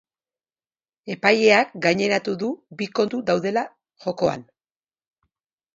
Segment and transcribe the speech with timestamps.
[1.15, 2.49] Epaileak gaineratu du
[2.81, 3.69] bi kontu daudela
[4.07, 4.49] jokoan.